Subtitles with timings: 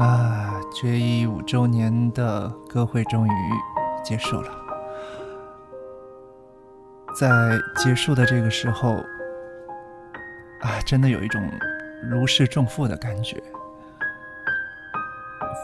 [0.00, 3.30] 啊，决一五周年的歌会终于
[4.02, 4.50] 结束了。
[7.14, 7.28] 在
[7.76, 8.94] 结束的这个时候，
[10.62, 11.38] 啊，真的有一种
[12.10, 13.42] 如释重负的感觉。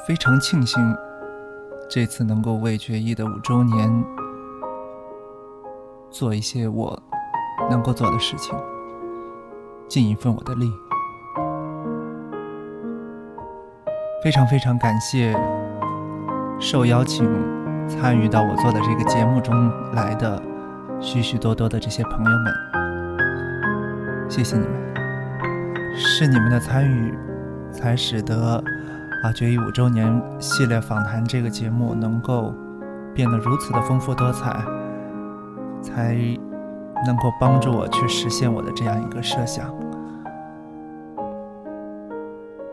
[0.07, 0.95] 非常庆幸
[1.89, 4.05] 这次能够为决一的五周年
[6.11, 7.03] 做一些我
[7.71, 8.55] 能够做的事情，
[9.89, 10.71] 尽一份我的力。
[14.27, 15.33] 非常非常感谢
[16.59, 17.25] 受邀请
[17.87, 20.43] 参与到我做的这个节目中来的
[21.01, 22.53] 许许多多的这些朋友们，
[24.29, 24.77] 谢谢你们，
[25.95, 27.17] 是你们的参与
[27.71, 28.61] 才使得
[29.23, 32.53] 啊决一五周年系列访谈这个节目能够
[33.15, 34.61] 变得如此的丰富多彩，
[35.81, 36.17] 才
[37.07, 39.73] 能够帮助我去实现我的这样一个设想。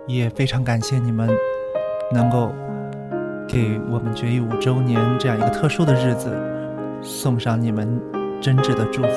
[0.06, 1.30] 也非常感谢你们
[2.12, 2.52] 能够
[3.48, 6.30] 给我们决一五周年这样一个特殊的日子
[7.02, 8.02] 送上你们
[8.42, 9.10] 真挚的祝福。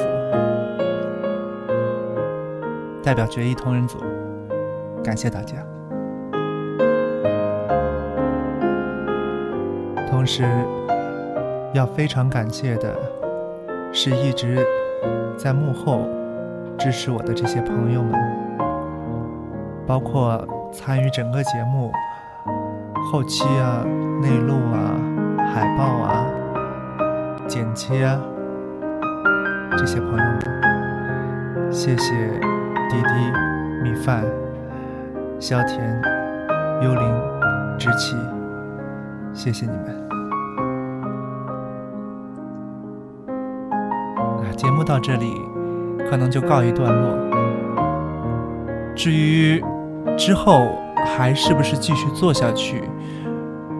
[3.03, 3.98] 代表决一同仁组，
[5.03, 5.57] 感谢大家。
[10.09, 10.45] 同时，
[11.73, 12.97] 要非常感谢的
[13.92, 14.64] 是一直
[15.37, 16.09] 在幕后
[16.79, 18.12] 支持我的这些朋友们，
[19.84, 20.47] 包括。
[20.77, 21.91] 参与整个节目
[23.11, 23.83] 后期啊、
[24.21, 24.93] 内录啊、
[25.39, 26.27] 海报啊、
[27.49, 28.21] 剪切啊，
[29.77, 32.15] 这些朋友们，谢谢
[32.91, 33.09] 滴滴、
[33.83, 34.23] 米饭、
[35.41, 35.81] 萧田、
[36.83, 37.15] 幽灵、
[37.79, 38.15] 志气，
[39.33, 40.09] 谢谢你们。
[44.43, 45.33] 啊，节目到这里
[46.11, 47.17] 可能就告一段落。
[48.95, 49.65] 至于……
[50.17, 50.78] 之后
[51.17, 52.83] 还是不是继续做下去？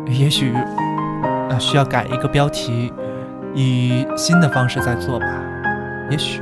[0.07, 2.93] 也许啊需要改一个标题，
[3.55, 5.27] 以新的方式再做吧。
[6.11, 6.41] 也许，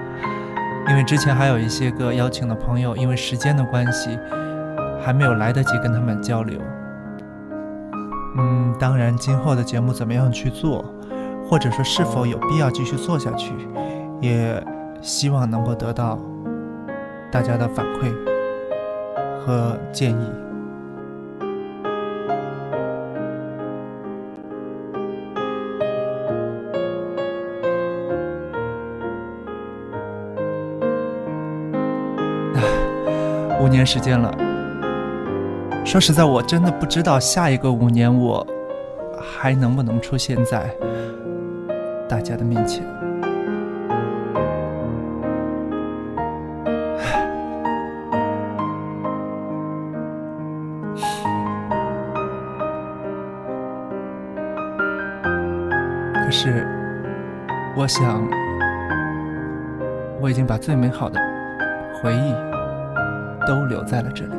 [0.88, 4.16] 因为之前还有一些个邀请的朋友，因为时间的关系，
[5.02, 6.60] 还没有来得及跟他们交流。
[8.38, 10.84] 嗯，当然，今后的节目怎么样去做，
[11.48, 13.52] 或者说是否有必要继续做下去，
[14.20, 14.62] 也
[15.00, 16.18] 希望能够得到
[17.32, 18.12] 大家的反馈。
[19.46, 20.32] 和建议。
[33.60, 34.32] 五年时间了，
[35.84, 38.44] 说实在，我真的不知道下一个五年我
[39.20, 40.70] 还能不能出现在
[42.08, 42.95] 大家的面前。
[56.26, 56.66] 可是，
[57.76, 58.20] 我想，
[60.20, 61.20] 我已经把最美好的
[62.02, 62.34] 回忆
[63.46, 64.34] 都留在了这里。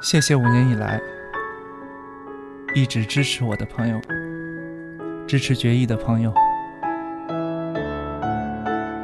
[0.00, 1.00] 谢谢五年以来。
[2.72, 4.00] 一直支持我的朋友，
[5.26, 6.32] 支持决议的朋友，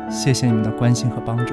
[0.08, 1.52] 谢谢你们的关心和帮助，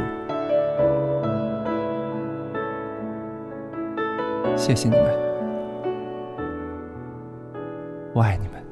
[4.56, 5.06] 谢谢你们，
[8.14, 8.63] 我爱你们。